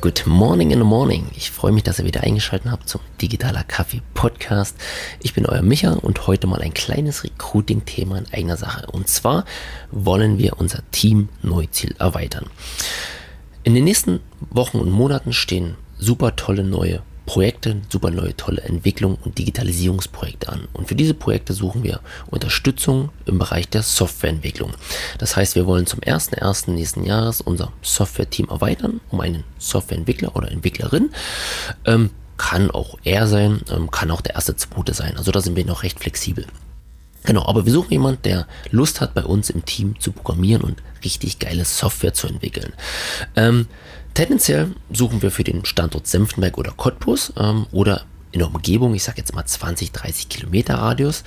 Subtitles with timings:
[0.00, 1.26] Good morning in the morning.
[1.34, 4.76] Ich freue mich, dass ihr wieder eingeschaltet habt zum Digitaler Kaffee Podcast.
[5.24, 8.86] Ich bin euer Micha und heute mal ein kleines Recruiting-Thema in eigener Sache.
[8.92, 9.44] Und zwar
[9.90, 12.46] wollen wir unser Team Neuziel erweitern.
[13.64, 14.20] In den nächsten
[14.50, 20.66] Wochen und Monaten stehen super tolle neue Projekte, super neue, tolle Entwicklung und Digitalisierungsprojekte an.
[20.72, 24.72] Und für diese Projekte suchen wir Unterstützung im Bereich der Softwareentwicklung.
[25.18, 26.70] Das heißt, wir wollen zum 1.1.
[26.70, 31.10] nächsten Jahres unser Software-Team erweitern um einen Softwareentwickler oder Entwicklerin.
[31.84, 35.18] Ähm, kann auch er sein, ähm, kann auch der erste, zweite sein.
[35.18, 36.46] Also da sind wir noch recht flexibel.
[37.28, 40.82] Genau, aber wir suchen jemanden, der Lust hat, bei uns im Team zu programmieren und
[41.04, 42.72] richtig geile Software zu entwickeln.
[43.36, 43.66] Ähm,
[44.14, 49.04] Tendenziell suchen wir für den Standort Senftenberg oder Cottbus ähm, oder in der Umgebung, ich
[49.04, 51.22] sage jetzt mal 20, 30 Kilometer Radius.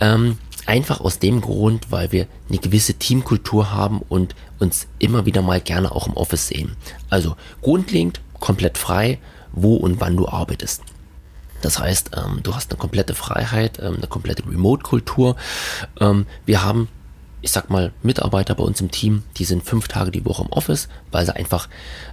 [0.00, 5.42] Ähm, einfach aus dem Grund, weil wir eine gewisse Teamkultur haben und uns immer wieder
[5.42, 6.76] mal gerne auch im Office sehen.
[7.10, 9.18] Also grundlegend komplett frei,
[9.50, 10.82] wo und wann du arbeitest.
[11.62, 15.36] Das heißt, ähm, du hast eine komplette Freiheit, ähm, eine komplette Remote-Kultur.
[16.00, 16.88] Ähm, wir haben
[17.42, 20.52] ich sag mal, Mitarbeiter bei uns im Team, die sind fünf Tage die Woche im
[20.52, 21.68] Office, weil sie einfach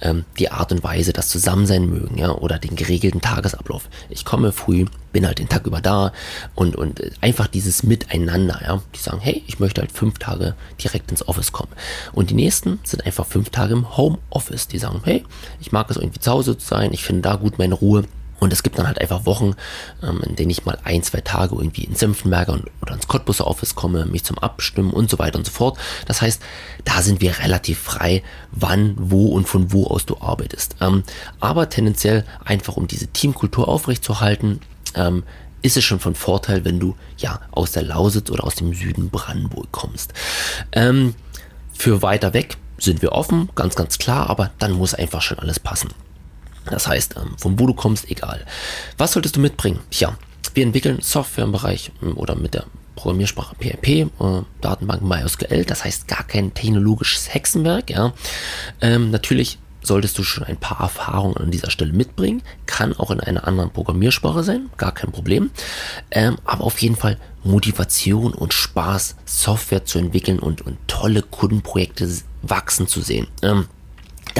[0.00, 3.90] ähm, die Art und Weise, das Zusammensein mögen, ja, oder den geregelten Tagesablauf.
[4.08, 6.12] Ich komme früh, bin halt den Tag über da
[6.54, 8.82] und, und einfach dieses Miteinander, ja.
[8.94, 11.72] Die sagen, hey, ich möchte halt fünf Tage direkt ins Office kommen.
[12.12, 14.68] Und die nächsten sind einfach fünf Tage im Homeoffice.
[14.68, 15.24] Die sagen, hey,
[15.60, 18.04] ich mag es irgendwie zu Hause zu sein, ich finde da gut meine Ruhe
[18.40, 19.54] und es gibt dann halt einfach Wochen,
[20.02, 23.74] ähm, in denen ich mal ein, zwei Tage irgendwie ins Senftenberger oder ins Cottbuser Office
[23.74, 25.78] komme, mich zum Abstimmen und so weiter und so fort.
[26.06, 26.42] Das heißt,
[26.84, 30.76] da sind wir relativ frei, wann, wo und von wo aus du arbeitest.
[30.80, 31.04] Ähm,
[31.38, 34.60] aber tendenziell einfach, um diese Teamkultur aufrechtzuerhalten,
[34.94, 35.22] ähm,
[35.62, 39.10] ist es schon von Vorteil, wenn du ja aus der Lausitz oder aus dem Süden
[39.10, 40.14] Brandenburg kommst.
[40.72, 41.14] Ähm,
[41.72, 45.60] für weiter weg sind wir offen, ganz, ganz klar, aber dann muss einfach schon alles
[45.60, 45.90] passen.
[46.66, 48.44] Das heißt, von wo du kommst, egal.
[48.98, 49.80] Was solltest du mitbringen?
[49.90, 50.16] Tja,
[50.54, 52.64] wir entwickeln Software im Bereich ähm, oder mit der
[52.96, 54.06] Programmiersprache PHP, äh,
[54.60, 57.90] Datenbank MySQL, das heißt gar kein technologisches Hexenwerk.
[57.90, 58.12] Ja.
[58.80, 62.42] Ähm, natürlich solltest du schon ein paar Erfahrungen an dieser Stelle mitbringen.
[62.66, 65.50] Kann auch in einer anderen Programmiersprache sein, gar kein Problem.
[66.10, 72.08] Ähm, aber auf jeden Fall Motivation und Spaß, Software zu entwickeln und, und tolle Kundenprojekte
[72.42, 73.28] wachsen zu sehen.
[73.42, 73.68] Ähm,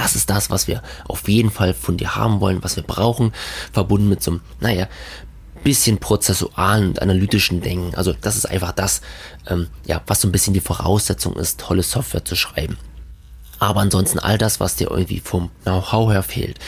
[0.01, 3.33] das ist das, was wir auf jeden Fall von dir haben wollen, was wir brauchen,
[3.71, 4.89] verbunden mit so einem, naja,
[5.63, 7.95] bisschen prozessualen und analytischen Denken.
[7.95, 9.03] Also das ist einfach das,
[9.47, 12.79] ähm, ja, was so ein bisschen die Voraussetzung ist, tolle Software zu schreiben.
[13.59, 16.59] Aber ansonsten all das, was dir irgendwie vom Know-how her fehlt,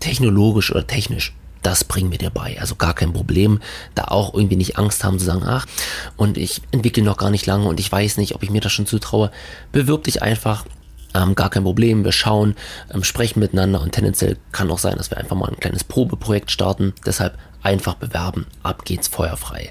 [0.00, 2.58] technologisch oder technisch, das bringen wir dir bei.
[2.60, 3.60] Also gar kein Problem.
[3.94, 5.66] Da auch irgendwie nicht Angst haben zu sagen, ach,
[6.16, 8.72] und ich entwickle noch gar nicht lange und ich weiß nicht, ob ich mir das
[8.72, 9.30] schon zutraue.
[9.70, 10.64] Bewirb dich einfach
[11.14, 12.54] ähm, gar kein Problem, wir schauen,
[12.92, 16.50] ähm, sprechen miteinander und tendenziell kann auch sein, dass wir einfach mal ein kleines Probeprojekt
[16.50, 16.94] starten.
[17.04, 19.70] Deshalb einfach bewerben, ab geht's feuerfrei.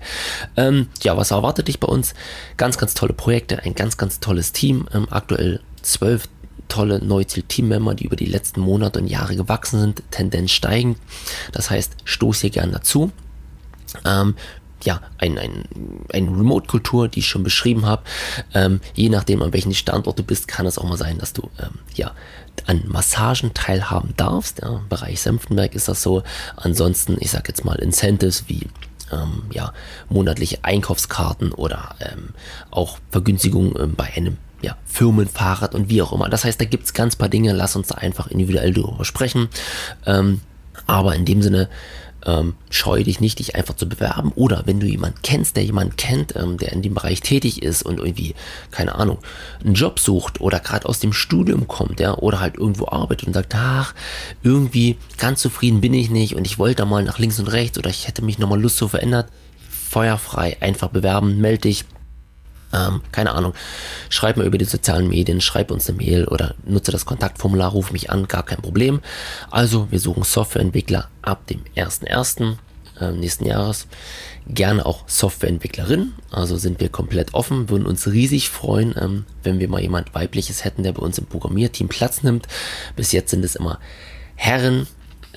[0.56, 2.14] Ähm, ja, was erwartet dich bei uns?
[2.58, 4.88] Ganz, ganz tolle Projekte, ein ganz, ganz tolles Team.
[4.94, 6.28] Ähm, aktuell zwölf
[6.68, 10.98] tolle Neuziel-Teammember, die über die letzten Monate und Jahre gewachsen sind, Tendenz steigend.
[11.52, 13.12] Das heißt, stoß hier gern dazu.
[14.06, 14.36] Ähm,
[14.84, 15.66] ja, ein, ein,
[16.12, 18.04] eine Remote-Kultur, die ich schon beschrieben habe.
[18.54, 21.50] Ähm, je nachdem, an welchem Standort du bist, kann es auch mal sein, dass du
[21.60, 22.12] ähm, ja,
[22.66, 24.62] an Massagen teilhaben darfst.
[24.62, 26.24] Ja, Im Bereich Senftenberg ist das so.
[26.56, 28.68] Ansonsten, ich sag jetzt mal, Incentives wie
[29.12, 29.74] ähm, ja,
[30.10, 32.30] monatliche Einkaufskarten oder ähm,
[32.72, 36.30] auch Vergünstigungen ähm, bei einem ja, Firmenfahrrad und wie auch immer.
[36.30, 39.50] Das heißt, da gibt's ganz paar Dinge, lass uns da einfach individuell darüber sprechen.
[40.06, 40.42] Ähm,
[40.86, 41.70] aber in dem Sinne,
[42.26, 44.32] ähm, scheue dich nicht, dich einfach zu bewerben.
[44.36, 47.84] Oder wenn du jemanden kennst, der jemanden kennt, ähm, der in dem Bereich tätig ist
[47.84, 48.36] und irgendwie,
[48.72, 49.20] keine Ahnung,
[49.64, 53.34] einen Job sucht oder gerade aus dem Studium kommt, ja, oder halt irgendwo arbeitet und
[53.34, 53.94] sagt, ach,
[54.44, 57.78] irgendwie ganz zufrieden bin ich nicht und ich wollte da mal nach links und rechts
[57.78, 59.26] oder ich hätte mich nochmal Lust zu verändern.
[59.90, 61.86] Feuerfrei, einfach bewerben, melde dich
[62.74, 63.54] ähm, keine Ahnung,
[64.10, 67.92] schreib mir über die sozialen Medien, schreib uns eine Mail oder nutze das Kontaktformular, ruf
[67.92, 69.02] mich an, gar kein Problem.
[69.50, 72.58] Also, wir suchen Softwareentwickler ab dem 1.1.
[73.00, 73.88] Äh, nächsten Jahres.
[74.48, 79.70] Gerne auch Softwareentwicklerin, also sind wir komplett offen, würden uns riesig freuen, ähm, wenn wir
[79.70, 82.48] mal jemand weibliches hätten, der bei uns im Programmierteam Platz nimmt.
[82.96, 83.80] Bis jetzt sind es immer
[84.36, 84.88] Herren.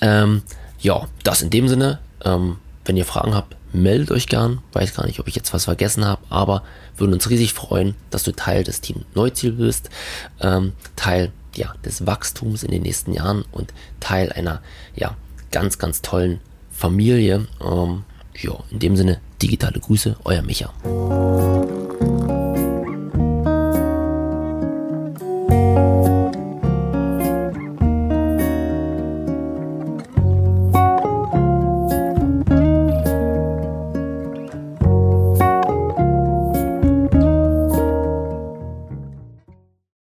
[0.01, 0.41] Ähm,
[0.79, 1.99] ja, das in dem Sinne.
[2.25, 4.59] Ähm, wenn ihr Fragen habt, meldet euch gern.
[4.71, 6.63] Weiß gar nicht, ob ich jetzt was vergessen habe, aber
[6.97, 9.89] würden uns riesig freuen, dass du Teil des Team Neuziel bist,
[10.41, 14.61] ähm, Teil ja, des Wachstums in den nächsten Jahren und Teil einer
[14.95, 15.15] ja,
[15.51, 16.39] ganz, ganz tollen
[16.71, 17.47] Familie.
[17.61, 18.03] Ähm,
[18.35, 20.73] ja, in dem Sinne, digitale Grüße, euer Micha.